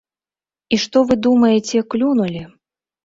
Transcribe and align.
І 0.75 0.79
што 0.85 0.97
вы 1.11 1.17
думаеце, 1.27 1.85
клюнулі. 1.95 2.41